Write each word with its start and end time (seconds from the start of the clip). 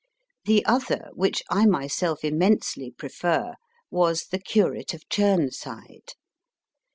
The 0.45 0.65
other, 0.65 1.09
which 1.13 1.43
I 1.51 1.67
myself 1.67 2.25
immensely 2.25 2.89
prefer, 2.89 3.53
was 3.91 4.23
The 4.31 4.39
Curate 4.39 4.95
of 4.95 5.07
Churnside. 5.09 6.13